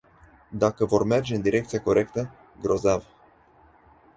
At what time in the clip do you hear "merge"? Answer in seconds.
1.03-1.35